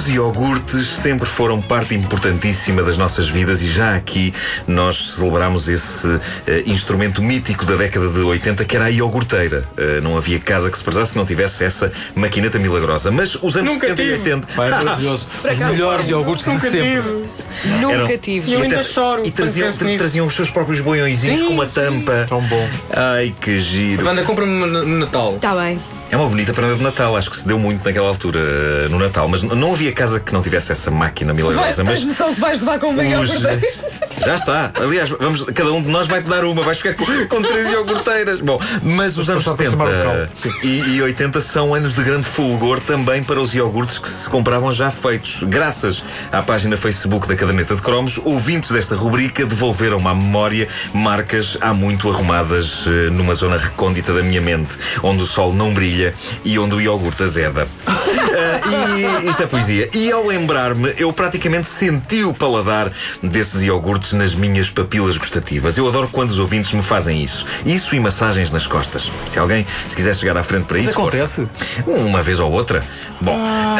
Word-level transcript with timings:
Os 0.00 0.08
iogurtes 0.08 0.86
sempre 0.88 1.28
foram 1.28 1.60
parte 1.60 1.94
importantíssima 1.94 2.82
das 2.82 2.96
nossas 2.96 3.28
vidas 3.28 3.60
e 3.60 3.70
já 3.70 3.94
aqui 3.94 4.32
nós 4.66 5.16
celebramos 5.16 5.68
esse 5.68 6.08
eh, 6.46 6.62
instrumento 6.64 7.20
mítico 7.20 7.66
da 7.66 7.76
década 7.76 8.08
de 8.08 8.18
80 8.20 8.64
que 8.64 8.76
era 8.76 8.86
a 8.86 8.88
iogurteira. 8.88 9.62
Eh, 9.76 10.00
não 10.00 10.16
havia 10.16 10.40
casa 10.40 10.70
que 10.70 10.78
se 10.78 10.82
precisasse 10.82 11.12
que 11.12 11.18
não 11.18 11.26
tivesse 11.26 11.64
essa 11.64 11.92
maquineta 12.14 12.58
milagrosa. 12.58 13.10
Mas 13.10 13.34
os 13.42 13.54
anos 13.58 13.74
Nunca 13.74 13.88
70 13.88 14.02
e 14.02 14.06
tive. 14.06 14.18
80 14.30 14.48
Vai, 14.56 14.70
maravilhoso. 14.70 15.26
Os 15.50 15.58
melhores 15.58 16.08
iogurtes 16.08 16.46
de 16.46 16.50
Nunca 16.52 16.70
sempre. 16.70 17.02
tive. 17.02 17.78
Nunca 17.82 17.94
eram- 17.94 18.18
tive. 18.18 18.50
E 18.50 18.54
eu 18.54 18.60
e 18.60 18.62
ainda 18.62 18.74
tra- 18.76 18.84
choro 18.84 19.22
E 19.26 19.30
traziam, 19.30 19.66
nisso. 19.68 19.98
traziam 19.98 20.26
os 20.26 20.32
seus 20.32 20.48
próprios 20.50 20.80
boiõezinhos 20.80 21.40
Sim, 21.40 21.46
com 21.48 21.52
uma 21.52 21.68
sim. 21.68 21.74
tampa. 21.78 22.24
Tão 22.26 22.40
bom. 22.40 22.68
Ai, 22.90 23.34
que 23.38 23.60
giro. 23.60 24.06
Wanda, 24.06 24.22
compra-me 24.24 24.64
no 24.66 24.98
Natal. 24.98 25.36
Está 25.36 25.54
bem. 25.54 25.78
É 26.10 26.16
uma 26.16 26.28
bonita 26.28 26.52
prenda 26.52 26.74
de 26.74 26.82
Natal, 26.82 27.16
acho 27.16 27.30
que 27.30 27.36
se 27.36 27.46
deu 27.46 27.56
muito 27.56 27.84
naquela 27.84 28.08
altura, 28.08 28.40
eh, 28.40 28.88
no 28.88 28.98
Natal. 28.98 29.28
Mas 29.28 29.42
não 29.44 29.72
havia 29.74 29.92
casa 29.92 30.18
que 30.18 30.32
não 30.32 30.42
tivesse 30.42 30.72
essa 30.72 30.90
máquina 30.90 31.32
Vai, 31.32 31.42
milagrosa. 31.42 31.84
tens 31.84 31.88
Mas 31.98 32.04
noção 32.04 32.34
que 32.34 32.40
vais 32.40 32.58
levar 32.58 32.80
com 32.80 32.88
um 32.88 32.96
os- 33.22 33.30
iogurteiros? 33.30 33.82
Já 34.26 34.34
está. 34.34 34.72
Aliás, 34.74 35.08
vamos, 35.08 35.44
cada 35.44 35.72
um 35.72 35.80
de 35.80 35.88
nós 35.88 36.08
vai 36.08 36.20
te 36.20 36.28
dar 36.28 36.44
uma. 36.44 36.62
Vais 36.64 36.78
ficar 36.78 36.94
com, 36.94 37.04
com 37.28 37.42
três 37.42 37.70
iogurteiras. 37.70 38.40
Bom, 38.40 38.60
mas 38.82 39.16
os 39.16 39.30
anos 39.30 39.44
passar 39.44 39.56
para 39.56 39.70
70 39.70 39.70
chamar 39.70 39.88
o 39.88 40.02
cão. 40.26 40.28
Sim. 40.34 40.50
e, 40.64 40.96
e 40.96 41.02
80 41.02 41.40
são 41.40 41.74
anos 41.74 41.94
de 41.94 42.02
grande 42.02 42.24
fulgor 42.24 42.80
também 42.80 43.22
para 43.22 43.40
os 43.40 43.54
iogurtes 43.54 43.98
que 43.98 44.08
se 44.08 44.28
compravam 44.28 44.70
já 44.72 44.90
feitos. 44.90 45.44
Graças 45.44 46.02
à 46.32 46.42
página 46.42 46.76
Facebook 46.76 47.28
da 47.28 47.36
Caderneta 47.36 47.76
de 47.76 47.82
Cromos, 47.82 48.20
ouvintes 48.24 48.70
desta 48.72 48.94
rubrica 48.96 49.46
devolveram-me 49.46 50.08
à 50.08 50.14
memória 50.14 50.66
marcas 50.92 51.56
há 51.60 51.72
muito 51.72 52.10
arrumadas 52.10 52.84
eh, 52.88 53.10
numa 53.10 53.32
zona 53.34 53.56
recôndita 53.56 54.12
da 54.12 54.22
minha 54.22 54.40
mente, 54.40 54.70
onde 55.02 55.22
o 55.22 55.26
sol 55.26 55.54
não 55.54 55.72
brilha 55.72 55.99
e 56.44 56.58
onde 56.58 56.74
o 56.74 56.80
iogurte 56.80 57.22
azeda. 57.22 57.66
Ah, 57.86 59.20
e 59.22 59.28
isto 59.28 59.42
é 59.42 59.46
poesia. 59.46 59.88
E 59.94 60.10
ao 60.10 60.26
lembrar-me, 60.26 60.94
eu 60.98 61.12
praticamente 61.12 61.68
senti 61.68 62.24
o 62.24 62.32
paladar 62.32 62.90
desses 63.22 63.62
iogurtes 63.62 64.12
nas 64.12 64.34
minhas 64.34 64.70
papilas 64.70 65.16
gustativas. 65.16 65.76
Eu 65.76 65.86
adoro 65.88 66.08
quando 66.10 66.30
os 66.30 66.38
ouvintes 66.38 66.72
me 66.72 66.82
fazem 66.82 67.22
isso. 67.22 67.46
Isso 67.64 67.94
e 67.94 68.00
massagens 68.00 68.50
nas 68.50 68.66
costas. 68.66 69.10
Se 69.26 69.38
alguém 69.38 69.66
se 69.88 69.96
quiser 69.96 70.14
chegar 70.14 70.36
à 70.36 70.42
frente 70.42 70.64
para 70.64 70.78
isso, 70.78 70.90
acontece? 70.90 71.46
força. 71.46 71.90
Uma 71.90 72.22
vez 72.22 72.38
ou 72.40 72.50
outra. 72.50 72.84
Bom, 73.20 73.36
ah, 73.36 73.76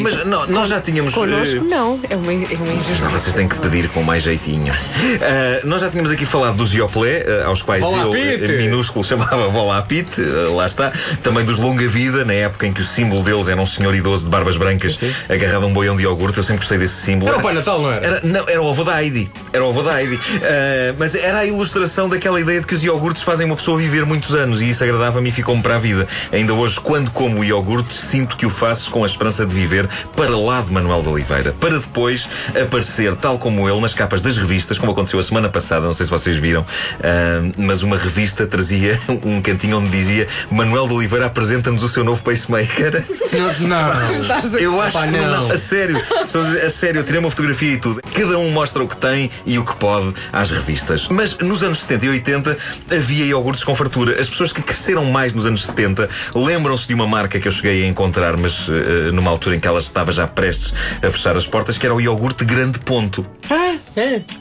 mas 0.00 0.26
não, 0.26 0.46
nós 0.46 0.68
já 0.68 0.80
tínhamos. 0.80 1.14
Connosco, 1.14 1.56
eh, 1.56 1.60
não. 1.60 2.00
É 2.08 2.16
uma, 2.16 2.32
é 2.32 2.56
uma 2.56 2.72
injustiça. 2.72 3.08
Vocês 3.08 3.34
têm 3.34 3.48
que 3.48 3.56
pedir 3.56 3.88
com 3.90 4.02
mais 4.02 4.22
jeitinho. 4.22 4.72
Ah, 5.20 5.60
nós 5.64 5.80
já 5.80 5.90
tínhamos 5.90 6.10
aqui 6.10 6.24
falado 6.24 6.56
dos 6.56 6.72
Ioplé, 6.74 7.24
aos 7.44 7.62
quais 7.62 7.82
Volá 7.82 8.02
eu, 8.04 8.10
Pite. 8.10 8.52
eh, 8.52 8.56
minúsculo, 8.58 9.04
chamava 9.04 9.48
Volá 9.48 9.80
Pite, 9.82 10.20
ah, 10.20 10.50
lá 10.52 10.66
está. 10.66 10.92
Também 11.22 11.44
dos 11.44 11.51
Longa 11.56 11.86
Vida, 11.88 12.24
na 12.24 12.32
época 12.32 12.66
em 12.66 12.72
que 12.72 12.80
o 12.80 12.84
símbolo 12.84 13.22
deles 13.22 13.48
era 13.48 13.60
um 13.60 13.66
senhor 13.66 13.94
idoso 13.94 14.24
de 14.24 14.30
barbas 14.30 14.56
brancas 14.56 15.00
agarrado 15.28 15.64
a 15.64 15.66
um 15.66 15.72
boião 15.72 15.96
de 15.96 16.02
iogurte. 16.02 16.38
Eu 16.38 16.44
sempre 16.44 16.58
gostei 16.58 16.78
desse 16.78 16.94
símbolo. 16.94 17.30
Era 17.30 17.38
o 17.38 17.42
Pai 17.42 17.54
Natal, 17.54 17.80
não 17.80 17.92
era? 17.92 18.06
Era, 18.06 18.20
não, 18.22 18.48
era 18.48 18.62
o 18.62 18.68
avô 18.68 18.84
da 18.84 19.02
Heidi. 19.02 19.30
Era 19.52 19.64
o 19.64 19.68
avô 19.68 19.82
da 19.82 20.02
Heidi. 20.02 20.18
Ah, 20.42 20.94
mas 20.98 21.14
era 21.14 21.38
a 21.38 21.44
ilustração 21.44 22.08
daquela 22.08 22.40
ideia 22.40 22.60
de 22.60 22.66
que 22.66 22.74
os 22.74 22.84
iogurtes 22.84 23.22
fazem 23.22 23.46
uma 23.46 23.56
pessoa 23.56 23.78
viver 23.78 24.04
muitos 24.04 24.34
anos 24.34 24.60
e 24.60 24.68
isso 24.68 24.82
agradava-me 24.82 25.28
e 25.28 25.32
ficou-me 25.32 25.62
para 25.62 25.76
a 25.76 25.78
vida. 25.78 26.06
Ainda 26.32 26.54
hoje, 26.54 26.78
quando 26.80 27.10
como 27.10 27.44
iogurtes, 27.44 27.96
sinto 27.96 28.36
que 28.36 28.46
o 28.46 28.50
faço 28.50 28.90
com 28.90 29.02
a 29.02 29.06
esperança 29.06 29.46
de 29.46 29.54
viver 29.54 29.88
para 30.16 30.36
lá 30.36 30.60
de 30.60 30.72
Manuel 30.72 31.02
de 31.02 31.08
Oliveira. 31.08 31.54
Para 31.58 31.78
depois 31.78 32.28
aparecer, 32.60 33.14
tal 33.16 33.38
como 33.38 33.68
ele, 33.68 33.80
nas 33.80 33.94
capas 33.94 34.22
das 34.22 34.36
revistas, 34.36 34.78
como 34.78 34.92
aconteceu 34.92 35.18
a 35.18 35.22
semana 35.22 35.48
passada, 35.48 35.86
não 35.86 35.94
sei 35.94 36.04
se 36.04 36.10
vocês 36.10 36.36
viram, 36.36 36.64
ah, 37.02 37.52
mas 37.56 37.82
uma 37.82 37.96
revista 37.96 38.46
trazia 38.46 38.98
um 39.24 39.40
cantinho 39.40 39.78
onde 39.78 39.90
dizia 39.90 40.26
Manuel 40.50 40.86
de 40.86 40.94
Oliveira 40.94 41.26
apresenta-nos 41.42 41.82
o 41.82 41.88
seu 41.88 42.04
novo 42.04 42.22
pacemaker. 42.22 43.04
Não, 43.32 43.68
não. 43.68 44.12
Estás 44.14 44.54
a- 44.54 44.58
Eu 44.58 44.80
acho 44.80 44.92
Pá, 44.92 45.06
que 45.06 45.12
não. 45.12 45.50
A 45.50 45.58
sério, 45.58 46.00
a, 46.20 46.24
dizer, 46.24 46.64
a 46.66 46.70
sério, 46.70 47.00
eu 47.00 47.04
tirei 47.04 47.18
uma 47.18 47.30
fotografia 47.30 47.72
e 47.72 47.76
tudo. 47.78 48.00
Cada 48.14 48.38
um 48.38 48.50
mostra 48.50 48.82
o 48.82 48.88
que 48.88 48.96
tem 48.96 49.30
e 49.44 49.58
o 49.58 49.64
que 49.64 49.74
pode 49.76 50.14
às 50.32 50.50
revistas. 50.50 51.08
Mas 51.08 51.36
nos 51.38 51.62
anos 51.62 51.80
70 51.82 52.06
e 52.06 52.08
80 52.10 52.58
havia 52.92 53.24
iogurtes 53.26 53.64
com 53.64 53.74
fartura. 53.74 54.20
As 54.20 54.28
pessoas 54.28 54.52
que 54.52 54.62
cresceram 54.62 55.04
mais 55.06 55.32
nos 55.32 55.44
anos 55.46 55.66
70 55.66 56.08
lembram-se 56.34 56.86
de 56.86 56.94
uma 56.94 57.06
marca 57.06 57.40
que 57.40 57.48
eu 57.48 57.52
cheguei 57.52 57.84
a 57.84 57.88
encontrar, 57.88 58.36
mas 58.36 58.66
eh, 58.68 59.10
numa 59.12 59.30
altura 59.30 59.56
em 59.56 59.60
que 59.60 59.66
ela 59.66 59.80
estava 59.80 60.12
já 60.12 60.26
prestes 60.28 60.72
a 61.02 61.10
fechar 61.10 61.36
as 61.36 61.46
portas, 61.46 61.76
que 61.76 61.84
era 61.86 61.94
o 61.94 62.00
iogurte 62.00 62.44
Grande 62.44 62.78
Ponto. 62.78 63.26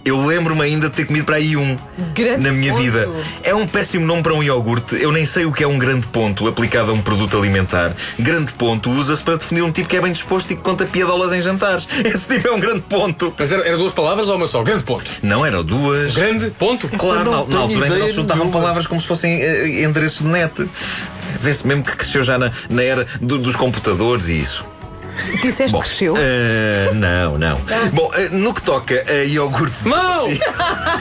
Eu 0.06 0.26
lembro-me 0.26 0.62
ainda 0.62 0.90
de 0.90 0.96
ter 0.96 1.06
comido 1.06 1.26
para 1.26 1.36
aí 1.38 1.56
um 1.58 1.78
Grande 2.16 2.42
na 2.44 2.52
minha 2.52 2.72
Ponto. 2.74 2.84
vida. 2.84 3.10
É 3.44 3.54
um 3.54 3.68
péssimo 3.68 4.06
nome 4.06 4.24
para 4.24 4.34
um 4.34 4.42
iogurte. 4.42 4.96
Eu 5.02 5.12
nem 5.12 5.26
sei 5.26 5.46
o 5.46 5.52
que 5.52 5.64
é 5.64 5.68
um 5.68 5.78
grande 5.78 6.08
ponto 6.08 6.48
aplicado 6.48 6.92
a 6.92 6.94
um 6.94 7.02
produto 7.02 7.38
alimentar. 7.38 7.94
Grande 8.20 8.52
ponto 8.54 8.90
usa-se 8.90 9.22
para 9.24 9.36
definir 9.38 9.62
um 9.62 9.72
tipo 9.72 9.88
que 9.90 9.98
é 9.98 10.02
bem 10.02 10.12
disposto 10.12 10.52
e 10.52 10.56
que 10.56 10.62
conta 10.62 10.86
piadolas 10.86 11.34
em 11.34 11.42
jantares. 11.42 11.88
Esse 12.04 12.28
tipo 12.36 12.48
é 12.48 12.52
um 12.52 12.60
grande 12.60 12.82
ponto. 12.82 13.34
Mas 13.38 13.52
era, 13.52 13.66
era 13.68 13.78
duas 13.78 13.94
palavras 13.94 14.30
ou 14.30 14.36
uma 14.36 14.48
só? 14.48 14.64
Grande 14.64 14.84
ponto. 14.84 15.10
Não 15.22 15.46
eram 15.46 15.64
duas. 15.64 16.14
Grande 16.14 16.50
ponto. 16.52 16.88
Claro, 16.90 17.26
não 17.26 17.48
na, 17.48 17.54
na 17.56 17.60
altura 17.62 17.86
ainda 17.86 18.12
juntavam 18.14 18.46
nenhuma. 18.46 18.60
palavras 18.62 18.88
como 18.88 19.00
se 19.02 19.08
fossem 19.08 19.42
eh, 19.42 19.84
endereços 19.84 20.20
de 20.20 20.28
net. 20.28 20.54
Vê-se 21.42 21.66
mesmo 21.66 21.84
que 21.84 21.96
cresceu 21.96 22.24
já 22.24 22.38
na, 22.38 22.52
na 22.70 22.84
era 22.84 23.08
do- 23.20 23.38
dos 23.38 23.56
computadores 23.56 24.30
e 24.30 24.40
isso. 24.40 24.66
Disseste 25.42 25.78
que 25.78 25.84
cresceu? 25.84 26.16
Eh, 26.18 26.92
não, 26.94 27.38
não. 27.38 27.58
Bom, 27.94 28.12
eh, 28.16 28.30
no 28.32 28.54
que 28.54 28.62
toca 28.62 29.04
a 29.08 29.24
iogurtes, 29.24 29.84
Mau! 29.84 30.28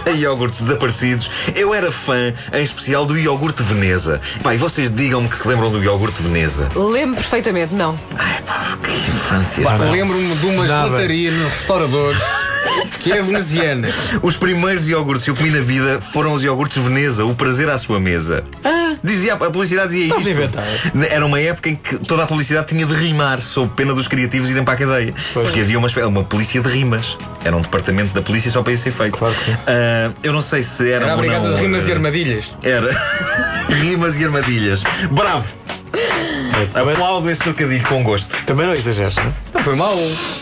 a 0.07 0.11
iogurtes 0.11 0.61
desaparecidos, 0.61 1.31
eu 1.55 1.75
era 1.75 1.91
fã, 1.91 2.35
em 2.53 2.63
especial, 2.63 3.05
do 3.07 3.19
iogurte 3.19 3.63
Veneza. 3.63 4.21
Pai, 4.43 4.57
vocês 4.57 4.91
digam-me 4.91 5.29
que 5.29 5.37
se 5.37 5.47
lembram 5.47 5.71
do 5.71 5.83
iogurte 5.83 6.23
Veneza. 6.23 6.69
Lembro 6.75 7.17
perfeitamente, 7.17 7.75
não. 7.75 7.99
Ai, 8.17 8.43
pá, 8.43 8.79
que 8.83 8.93
infância. 8.93 9.65
Lembro-me 9.91 10.35
de 10.35 10.47
uma 10.47 10.67
gelataria 10.67 11.31
nos 11.31 11.51
restauradores 11.53 12.23
que 13.01 13.13
é 13.13 13.23
veneziana. 13.23 13.89
Os 14.23 14.37
primeiros 14.37 14.89
iogurtes 14.89 15.25
que 15.25 15.31
eu 15.31 15.37
comi 15.37 15.51
na 15.51 15.61
vida 15.61 16.01
foram 16.13 16.33
os 16.33 16.45
iogurtes 16.45 16.83
Veneza, 16.83 17.25
o 17.25 17.35
prazer 17.35 17.69
à 17.71 17.79
sua 17.79 17.99
mesa. 17.99 18.45
Dizia, 19.03 19.35
a 19.35 19.37
publicidade 19.37 19.89
dizia 19.89 20.05
Estás 20.05 20.21
isto. 20.21 20.29
a 20.29 20.33
inventar. 20.33 20.65
Era 21.11 21.25
uma 21.25 21.41
época 21.41 21.71
em 21.71 21.77
que 21.77 21.99
toda 21.99 22.25
a 22.25 22.27
publicidade 22.27 22.69
tinha 22.69 22.85
de 22.85 22.95
rimar, 22.95 23.41
sob 23.41 23.73
pena 23.75 23.95
dos 23.95 24.09
criativos 24.09 24.51
irem 24.51 24.65
para 24.65 24.75
a 24.75 24.77
cadeia. 24.77 25.15
Porque 25.33 25.61
havia 25.61 25.79
uma, 25.79 25.89
uma 26.07 26.25
polícia 26.25 26.61
de 26.61 26.69
rimas. 26.69 27.17
Era 27.45 27.57
um 27.57 27.61
departamento 27.61 28.13
da 28.13 28.23
polícia 28.23 28.51
só 28.51 28.63
para 28.63 28.73
isso 28.73 28.83
ser 28.85 28.93
feito. 28.93 29.17
Claro 29.19 29.35
que 29.35 29.45
sim. 29.45 29.57
Ah, 29.67 30.13
eu 30.23 30.33
não 30.33 30.43
sei 30.43 30.63
se 30.63 30.91
era. 30.91 31.07
Era 31.07 31.17
brigada 31.17 31.49
não, 31.49 31.55
de 31.55 31.63
rimas 31.63 31.87
e 31.87 31.91
ah, 31.91 31.95
armadilhas. 31.95 32.53
Era. 32.63 32.91
rimas 33.69 34.17
e 34.19 34.25
armadilhas. 34.25 34.83
Bravo! 35.11 35.47
Aplaudo 36.75 37.31
esse 37.31 37.41
trocadilho 37.41 37.87
com 37.87 38.03
gosto. 38.03 38.37
Também 38.45 38.67
não 38.67 38.75
exageres, 38.75 39.17
não 39.17 39.25
é? 39.25 39.33
Não 39.55 39.63
foi 39.63 39.75
mal. 39.75 39.97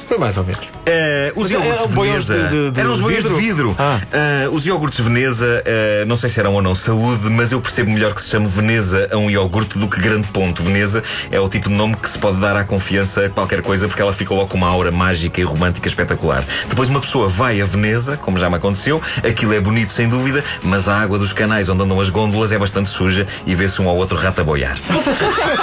Foi 0.07 0.19
mais 0.19 0.37
ou 0.37 0.45
menos. 0.45 0.78
Eh, 0.91 1.33
os 1.37 1.51
iogurtes 1.51 1.79
eram 1.81 1.89
boiões 1.89 2.27
Veneza. 2.29 2.49
de- 2.49 2.65
de- 2.65 2.71
de 2.71 2.81
eram 2.81 2.93
os 2.93 3.01
boiões 3.01 3.23
de 3.25 3.35
vidro? 3.35 3.77
Ah. 3.79 3.99
Eh, 4.11 4.49
os 4.51 4.65
iogurtes 4.67 5.01
Veneza, 5.01 5.63
eh, 5.67 6.05
não 6.07 6.17
sei 6.17 6.31
se 6.31 6.41
eram 6.41 6.55
ou 6.55 6.63
não 6.63 6.75
saúde, 6.75 7.29
mas 7.31 7.53
eu 7.53 7.61
percebo 7.61 7.91
melhor 7.91 8.15
que 8.15 8.23
se 8.23 8.31
chame 8.31 8.47
Veneza 8.47 9.09
a 9.13 9.17
um 9.17 9.31
iogurte 9.31 9.79
do 9.79 9.87
que 9.89 10.01
Grande 10.01 10.29
Ponto. 10.29 10.63
Veneza 10.63 11.03
é 11.31 11.39
o 11.39 11.49
tipo 11.49 11.69
de 11.69 11.75
nome 11.75 11.95
que 11.97 12.09
se 12.09 12.19
pode 12.19 12.39
dar 12.41 12.57
à 12.57 12.65
confiança 12.65 13.27
a 13.27 13.29
qualquer 13.29 13.61
coisa 13.63 13.87
porque 13.87 14.01
ela 14.01 14.13
fica 14.13 14.33
logo 14.33 14.49
com 14.49 14.57
uma 14.57 14.69
aura 14.69 14.91
mágica 14.91 15.41
e 15.41 15.45
romântica 15.45 15.87
espetacular. 15.89 16.45
Depois 16.69 16.89
uma 16.89 17.01
pessoa 17.01 17.29
vai 17.29 17.61
a 17.61 17.67
Veneza, 17.67 18.17
como 18.17 18.39
já 18.39 18.49
me 18.49 18.57
aconteceu, 18.57 19.01
aquilo 19.27 19.53
é 19.53 19.61
bonito 19.61 19.93
sem 19.93 20.09
dúvida, 20.09 20.43
mas 20.63 20.89
a 20.89 20.99
água 21.01 21.19
dos 21.19 21.33
canais 21.33 21.69
onde 21.69 21.83
andam 21.83 22.01
as 22.01 22.09
gôndolas 22.09 22.51
é 22.53 22.59
bastante 22.59 22.89
suja 22.89 23.27
e 23.47 23.55
vê-se 23.55 23.81
um 23.83 23.89
ao 23.89 23.97
outro 23.97 24.17
rato 24.17 24.41
a 24.41 24.45
boiar. 24.45 24.77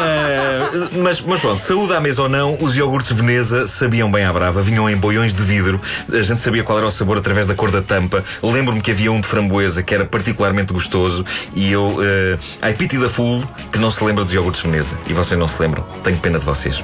Eh, 0.08 0.70
mas, 0.98 1.22
mas 1.22 1.40
pronto, 1.40 1.60
saúde 1.60 1.94
à 1.94 2.00
mesa 2.00 2.24
ou 2.24 2.30
não, 2.30 2.58
os 2.62 2.76
iogurtes 2.76 3.12
Veneza 3.12 3.66
sabiam 3.68 4.12
bem 4.12 4.24
à 4.26 4.32
brava, 4.34 4.62
vinham 4.62 4.90
em 4.90 4.96
de 5.24 5.44
vidro, 5.44 5.80
a 6.12 6.22
gente 6.22 6.42
sabia 6.42 6.64
qual 6.64 6.78
era 6.78 6.88
o 6.88 6.92
sabor 6.92 7.18
através 7.18 7.48
da 7.48 7.56
cor 7.56 7.72
da 7.72 7.82
tampa. 7.82 8.24
Lembro-me 8.44 8.82
que 8.82 8.92
havia 8.92 9.12
um 9.12 9.22
de 9.22 9.28
framboesa 9.28 9.82
que 9.82 9.94
era 9.94 10.06
particularmente 10.06 10.74
gostoso 10.74 11.26
e 11.56 11.72
eu, 11.72 11.98
uh, 11.98 12.68
I 12.70 12.74
pity 12.74 12.98
da 12.98 13.10
fool, 13.10 13.44
que 13.72 13.80
não 13.80 13.90
se 13.90 14.04
lembra 14.04 14.24
dos 14.24 14.34
iogurtes 14.34 14.62
Veneza. 14.62 14.98
E 15.08 15.14
vocês 15.14 15.40
não 15.40 15.48
se 15.48 15.62
lembram. 15.62 15.84
Tenho 16.04 16.18
pena 16.18 16.40
de 16.40 16.46
vocês. 16.46 16.84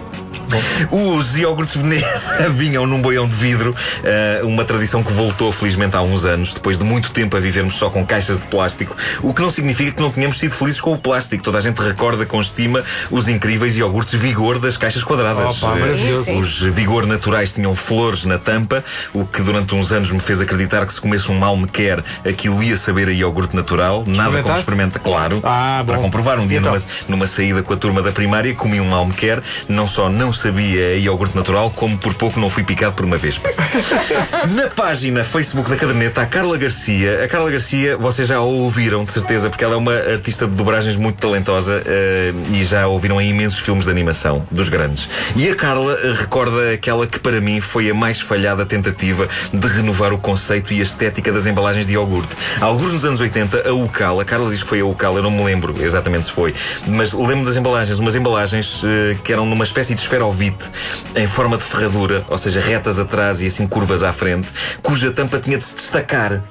Os 0.91 1.37
iogurtes 1.37 1.75
Veneza 1.75 2.49
vinham 2.51 2.85
num 2.85 3.01
boião 3.01 3.27
de 3.27 3.35
vidro, 3.35 3.75
eh, 4.03 4.41
uma 4.43 4.65
tradição 4.65 5.03
que 5.03 5.11
voltou 5.13 5.51
felizmente 5.51 5.95
há 5.95 6.01
uns 6.01 6.25
anos, 6.25 6.53
depois 6.53 6.77
de 6.77 6.83
muito 6.83 7.11
tempo 7.11 7.37
a 7.37 7.39
vivermos 7.39 7.75
só 7.75 7.89
com 7.89 8.05
caixas 8.05 8.39
de 8.39 8.45
plástico, 8.47 8.95
o 9.21 9.33
que 9.33 9.41
não 9.41 9.51
significa 9.51 9.91
que 9.91 10.01
não 10.01 10.11
tenhamos 10.11 10.39
sido 10.39 10.53
felizes 10.53 10.81
com 10.81 10.93
o 10.93 10.97
plástico. 10.97 11.43
Toda 11.43 11.57
a 11.57 11.61
gente 11.61 11.79
recorda 11.79 12.25
com 12.25 12.39
estima 12.41 12.83
os 13.09 13.29
incríveis 13.29 13.77
iogurtes 13.77 14.19
Vigor 14.19 14.59
das 14.59 14.77
caixas 14.77 15.03
quadradas. 15.03 15.61
Opa. 15.63 15.75
Os 16.39 16.61
Vigor 16.61 17.05
naturais 17.05 17.53
tinham 17.53 17.75
flores 17.75 18.25
na 18.25 18.37
tampa, 18.37 18.83
o 19.13 19.25
que 19.25 19.41
durante 19.41 19.73
uns 19.73 19.91
anos 19.91 20.11
me 20.11 20.19
fez 20.19 20.41
acreditar 20.41 20.85
que 20.85 20.93
se 20.93 21.01
comesse 21.01 21.31
um 21.31 21.37
mal 21.37 21.55
me 21.55 21.67
quer, 21.67 22.03
aquilo 22.27 22.61
ia 22.61 22.75
saber 22.75 23.07
a 23.07 23.11
iogurte 23.11 23.55
natural. 23.55 24.03
Nada 24.05 24.43
como 24.43 24.57
experimenta, 24.57 24.99
claro. 24.99 25.39
Ah, 25.43 25.83
para 25.85 25.97
comprovar. 25.97 26.39
Um 26.39 26.47
dia 26.47 26.59
Então? 26.59 26.73
numa, 26.73 26.85
numa 27.07 27.27
saída 27.27 27.63
com 27.63 27.73
a 27.73 27.77
turma 27.77 28.01
da 28.01 28.11
primária, 28.11 28.53
comi 28.53 28.79
um 28.79 28.89
mal 28.89 29.05
me 29.05 29.13
quer, 29.13 29.41
não 29.67 29.87
só 29.87 30.09
não 30.09 30.20
sabia 30.33 30.87
a 30.87 30.95
iogurte 30.95 31.37
natural, 31.37 31.71
como 31.71 31.97
por 31.97 32.13
pouco 32.13 32.37
não 32.37 32.49
fui 32.49 32.63
picado 32.63 32.93
por 32.93 33.05
uma 33.05 33.15
vespa. 33.15 33.49
Na 34.53 34.67
página 34.67 35.23
Facebook 35.23 35.69
da 35.69 35.77
caderneta, 35.77 36.21
a 36.21 36.25
Carla 36.25 36.57
Garcia. 36.57 37.23
A 37.23 37.27
Carla 37.29 37.49
Garcia, 37.49 37.95
vocês 37.95 38.27
já 38.27 38.35
a 38.35 38.41
ouviram, 38.41 39.05
de 39.05 39.13
certeza, 39.13 39.49
porque 39.49 39.63
ela 39.63 39.75
é 39.75 39.77
uma 39.77 39.93
artista 39.93 40.45
de 40.45 40.53
dobragens 40.53 40.97
muito 40.97 41.15
talentosa 41.15 41.81
eh, 41.85 42.33
e 42.51 42.63
já 42.63 42.83
a 42.83 42.87
ouviram 42.87 43.21
em 43.21 43.29
imensos 43.29 43.59
filmes 43.59 43.85
de 43.85 43.91
animação, 43.91 44.45
dos 44.51 44.67
grandes. 44.67 45.07
E 45.35 45.47
a 45.47 45.55
Carla 45.55 45.97
eh, 46.03 46.13
recorda 46.17 46.71
aquela 46.73 47.07
que 47.07 47.19
para 47.19 47.39
mim 47.39 47.61
foi 47.61 47.89
a 47.89 47.93
mais 47.93 48.19
falhada 48.19 48.65
tentativa 48.65 49.29
de 49.53 49.67
renovar 49.67 50.11
o 50.11 50.17
conceito 50.17 50.73
e 50.73 50.81
a 50.81 50.83
estética 50.83 51.31
das 51.31 51.47
embalagens 51.47 51.87
de 51.87 51.93
iogurte. 51.93 52.35
Alguns 52.59 52.91
nos 52.91 53.05
anos 53.05 53.21
80, 53.21 53.69
a 53.69 53.73
Ucal, 53.73 54.19
a 54.19 54.25
Carla 54.25 54.49
diz 54.49 54.61
que 54.61 54.67
foi 54.67 54.81
a 54.81 54.85
Ucal, 54.85 55.15
eu 55.15 55.23
não 55.23 55.31
me 55.31 55.43
lembro 55.43 55.73
exatamente 55.81 56.25
se 56.25 56.31
foi, 56.31 56.53
mas 56.85 57.13
lembro 57.13 57.45
das 57.45 57.55
embalagens, 57.55 57.99
umas 57.99 58.15
embalagens 58.15 58.81
eh, 58.83 59.15
que 59.23 59.31
eram 59.31 59.45
numa 59.45 59.63
espécie 59.63 59.95
de 59.95 60.01
esferovite 60.15 60.65
em 61.15 61.25
forma 61.25 61.57
de 61.57 61.63
ferradura, 61.63 62.25
ou 62.27 62.37
seja, 62.37 62.59
retas 62.59 62.99
atrás 62.99 63.41
e 63.41 63.47
assim 63.47 63.65
curvas 63.65 64.03
à 64.03 64.11
frente, 64.11 64.49
cuja 64.81 65.09
tampa 65.11 65.39
tinha 65.39 65.57
de 65.57 65.63
se 65.63 65.75
destacar 65.75 66.41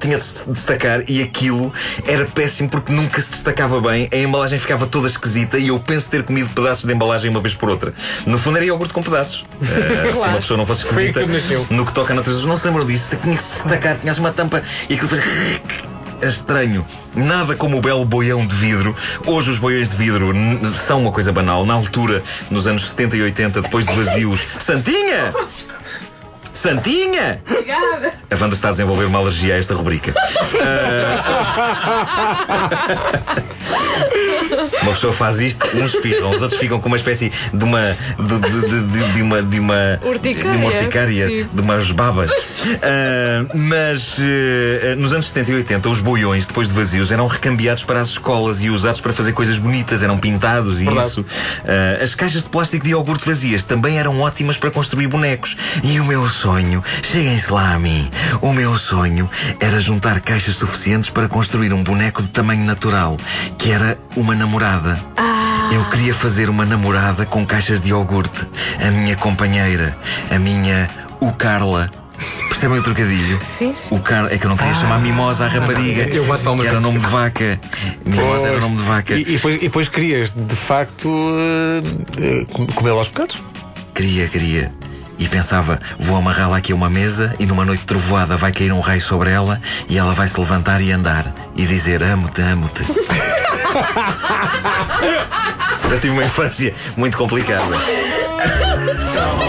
tinha 0.00 0.16
de 0.16 0.22
se 0.22 0.48
destacar 0.48 1.02
e 1.10 1.20
aquilo 1.20 1.72
era 2.06 2.24
péssimo 2.24 2.68
porque 2.68 2.92
nunca 2.92 3.20
se 3.20 3.32
destacava 3.32 3.80
bem, 3.80 4.08
a 4.12 4.16
embalagem 4.16 4.56
ficava 4.56 4.86
toda 4.86 5.08
esquisita 5.08 5.58
e 5.58 5.68
eu 5.68 5.80
penso 5.80 6.08
ter 6.08 6.22
comido 6.22 6.48
pedaços 6.50 6.84
de 6.84 6.92
embalagem 6.94 7.28
uma 7.28 7.40
vez 7.40 7.52
por 7.52 7.68
outra. 7.68 7.92
No 8.24 8.38
fundo 8.38 8.58
era 8.58 8.64
iogurte 8.64 8.94
com 8.94 9.02
pedaços. 9.02 9.44
Eh, 9.60 9.64
Se 9.66 10.02
uma 10.04 10.12
Claro. 10.12 10.36
pessoa 10.36 10.56
não 10.56 10.64
fosse 10.64 10.84
esquisita 10.86 11.20
no 11.70 11.84
que 11.84 11.92
toca 11.92 12.12
a 12.12 12.16
natureza, 12.16 12.46
não 12.46 12.56
se 12.56 12.64
lembram 12.68 12.86
disso, 12.86 13.16
tinha 13.20 13.36
que 13.36 13.42
se 13.42 13.54
destacar, 13.54 13.96
tinha 13.98 14.12
assim 14.12 14.20
uma 14.20 14.30
tampa 14.32 14.62
e 14.88 14.94
aquilo 14.94 15.08
depois. 15.10 15.97
É 16.20 16.26
estranho. 16.26 16.84
Nada 17.14 17.54
como 17.54 17.78
o 17.78 17.80
belo 17.80 18.04
boião 18.04 18.46
de 18.46 18.54
vidro. 18.56 18.94
Hoje 19.24 19.50
os 19.50 19.58
boiões 19.58 19.88
de 19.88 19.96
vidro 19.96 20.32
são 20.76 21.00
uma 21.00 21.12
coisa 21.12 21.32
banal. 21.32 21.64
Na 21.64 21.74
altura, 21.74 22.22
nos 22.50 22.66
anos 22.66 22.88
70 22.90 23.16
e 23.16 23.22
80, 23.22 23.62
depois 23.62 23.86
de 23.86 23.94
vazios. 23.94 24.46
Santinha! 24.58 25.32
Santinha! 26.52 27.40
Obrigada. 27.48 28.12
A 28.30 28.34
Wanda 28.34 28.54
está 28.54 28.68
a 28.68 28.70
desenvolver 28.72 29.04
uma 29.04 29.20
alergia 29.20 29.54
a 29.54 29.58
esta 29.58 29.74
rubrica. 29.74 30.12
Ah, 30.60 32.44
uma 34.82 34.92
pessoa 34.92 35.12
faz 35.12 35.40
isto, 35.40 35.66
uns 35.76 35.94
espirram, 35.94 36.30
os 36.30 36.42
outros 36.42 36.60
ficam 36.60 36.80
com 36.80 36.88
uma 36.88 36.96
espécie 36.96 37.32
de 37.52 37.64
uma. 37.64 37.96
de, 38.18 38.40
de- 38.40 38.68
de- 38.68 38.82
de- 38.86 39.12
de 39.14 39.22
uma. 39.22 39.42
de 39.42 39.60
uma. 39.60 40.00
Urticária, 40.04 40.50
de 40.52 40.56
uma 40.56 40.66
urticária, 40.66 41.28
de 41.52 41.60
umas 41.60 41.90
babas. 41.90 42.30
Ah, 42.82 43.44
mas 43.54 44.16
eh, 44.20 44.94
nos 44.96 45.12
anos 45.12 45.26
70 45.28 45.50
e 45.50 45.54
80, 45.56 45.88
os 45.88 46.00
boiões, 46.00 46.46
depois 46.46 46.68
de 46.68 46.74
vazios, 46.74 47.10
eram 47.12 47.26
recambiados 47.26 47.84
para 47.84 48.00
as 48.00 48.08
escolas 48.08 48.62
e 48.62 48.70
usados 48.70 49.00
para 49.00 49.12
fazer 49.12 49.32
coisas 49.32 49.58
bonitas, 49.58 50.02
eram 50.02 50.16
pintados 50.18 50.80
e 50.80 50.84
Verdade. 50.84 51.08
isso. 51.08 51.24
Ah, 51.66 52.02
as 52.02 52.14
caixas 52.14 52.42
de 52.42 52.48
plástico 52.48 52.84
de 52.84 52.90
iogurte 52.90 53.26
vazias 53.26 53.64
também 53.64 53.98
eram 53.98 54.20
ótimas 54.20 54.56
para 54.56 54.70
construir 54.70 55.06
bonecos. 55.06 55.56
E 55.82 55.98
o 56.00 56.04
meu 56.04 56.28
sonho, 56.28 56.82
cheguem-se 57.02 57.52
lá 57.52 57.72
a 57.74 57.78
mim, 57.78 58.10
o 58.40 58.52
meu 58.52 58.76
sonho 58.78 59.28
era 59.60 59.80
juntar 59.80 60.20
caixas 60.20 60.56
suficientes 60.56 61.10
para 61.10 61.28
construir 61.28 61.72
um 61.72 61.82
boneco 61.82 62.22
de 62.22 62.30
tamanho 62.30 62.64
natural, 62.64 63.16
que 63.56 63.70
era 63.70 63.98
uma 64.16 64.34
namorada. 64.34 64.67
Eu 65.72 65.84
queria 65.90 66.14
fazer 66.14 66.50
uma 66.50 66.64
namorada 66.64 67.24
com 67.24 67.44
caixas 67.46 67.80
de 67.80 67.90
iogurte. 67.90 68.46
A 68.86 68.90
minha 68.90 69.16
companheira, 69.16 69.96
a 70.30 70.38
minha 70.38 70.88
o 71.20 71.32
Carla. 71.32 71.90
Percebem 72.48 72.78
o 72.78 72.82
trocadilho? 72.82 73.38
Sim, 73.42 73.72
sim. 73.72 73.94
O 73.94 74.00
Car... 74.00 74.26
É 74.32 74.36
que 74.38 74.44
eu 74.44 74.48
não 74.50 74.56
queria 74.56 74.74
chamar 74.74 74.98
Mimosa 74.98 75.44
à 75.44 75.48
rapariga. 75.48 76.02
Eu 76.08 76.26
bato 76.26 76.42
palmas 76.42 76.62
que 76.66 76.70
era 76.70 76.80
nome 76.80 76.98
de 76.98 77.06
vaca. 77.06 77.60
Mimosa 78.04 78.48
era 78.48 78.58
Pois. 78.58 78.64
nome 78.64 78.76
de 78.76 78.82
vaca. 78.82 79.14
E, 79.14 79.20
e 79.20 79.24
depois, 79.24 79.54
e 79.56 79.58
depois 79.60 79.88
querias, 79.88 80.32
de 80.32 80.56
facto, 80.56 81.08
eh, 81.08 81.82
eh, 82.42 82.46
com- 82.52 82.66
comê-la 82.66 82.96
aos 82.98 83.08
bocados? 83.08 83.40
Queria, 83.94 84.26
queria. 84.28 84.72
E 85.18 85.28
pensava, 85.28 85.78
vou 85.98 86.16
amarrá-la 86.16 86.58
aqui 86.58 86.72
a 86.72 86.74
uma 86.74 86.88
mesa 86.88 87.34
e 87.38 87.46
numa 87.46 87.64
noite 87.64 87.84
trovoada 87.84 88.36
vai 88.36 88.52
cair 88.52 88.72
um 88.72 88.80
raio 88.80 89.00
sobre 89.00 89.30
ela 89.30 89.60
e 89.88 89.98
ela 89.98 90.14
vai 90.14 90.28
se 90.28 90.38
levantar 90.38 90.80
e 90.80 90.92
andar 90.92 91.34
e 91.56 91.66
dizer 91.66 92.02
amo-te, 92.02 92.40
amo-te. 92.40 92.84
Eu 95.90 96.00
tive 96.00 96.12
uma 96.12 96.24
infância 96.24 96.74
muito 96.96 97.16
complicada. 97.16 97.76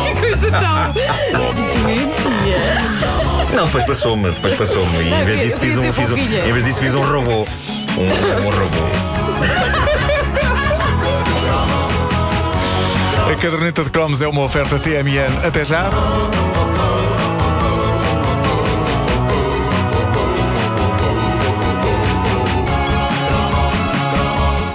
Que 0.05 0.19
coisa 0.19 0.49
tão. 0.51 0.93
Não, 3.55 3.65
depois 3.65 3.83
passou-me, 3.85 4.31
depois 4.31 4.53
passou-me. 4.53 5.03
E 5.03 5.13
em 5.13 5.25
vez 5.25 5.39
disso 5.39 5.59
fiz 5.59 5.77
um, 5.77 5.93
fiz 5.93 6.11
um, 6.11 6.17
em 6.17 6.51
vez 6.51 6.63
disso 6.63 6.79
fiz 6.79 6.95
um 6.95 7.01
robô. 7.01 7.45
Um, 7.97 8.45
um 8.45 8.49
robô. 8.49 9.88
A 13.31 13.35
caderneta 13.35 13.83
de 13.83 13.89
cromos 13.91 14.21
é 14.21 14.27
uma 14.27 14.41
oferta 14.43 14.79
TMN. 14.79 15.45
Até 15.45 15.63
já. 15.65 15.89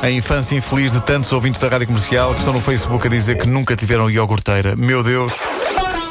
A 0.02 0.10
infância 0.10 0.54
infeliz 0.54 0.92
de 0.92 1.00
tantos 1.00 1.32
ouvintes 1.32 1.58
da 1.60 1.68
rádio 1.68 1.86
comercial 1.86 2.32
que 2.32 2.38
estão 2.40 2.52
no 2.52 2.60
Facebook 2.60 3.06
a 3.06 3.10
dizer 3.10 3.38
que 3.38 3.48
nunca 3.48 3.74
tiveram 3.74 4.10
iogurteira. 4.10 4.76
Meu 4.76 5.02
Deus, 5.02 5.32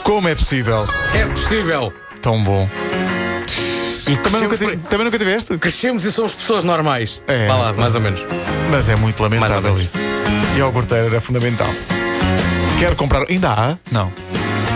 como 0.04 0.28
é 0.28 0.34
possível? 0.34 0.88
É 1.14 1.26
possível. 1.28 1.94
Tão 2.20 2.44
bom. 2.44 2.68
E 4.08 4.18
Também 4.18 4.42
nunca, 4.42 4.58
ti- 4.58 4.78
também 4.90 5.06
nunca 5.06 5.20
tiveste? 5.20 5.58
crescemos 5.60 6.04
e 6.06 6.12
somos 6.12 6.34
pessoas 6.34 6.64
normais. 6.64 7.22
É. 7.28 7.48
Vá 7.48 7.56
lá, 7.56 7.74
mais 7.74 7.94
ou 7.96 8.02
menos. 8.02 8.26
Mas 8.72 8.90
é 8.90 8.96
muito 8.96 9.22
lamentável 9.22 9.62
Mais 9.62 9.66
ou 9.66 9.76
menos. 9.78 9.94
isso. 9.96 9.98
Iogurteira 10.58 11.06
era 11.06 11.22
fundamental. 11.22 11.70
Quero 12.80 12.96
comprar. 12.96 13.26
Ainda 13.30 13.52
há? 13.52 13.78
Não. 13.92 14.12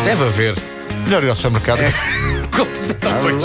Deve 0.05 0.25
haver. 0.25 0.55
Melhor 1.05 1.23
ir 1.23 1.29
ao 1.29 1.35
supermercado. 1.35 1.79
Como- 2.55 2.67
Talvez. 3.01 3.43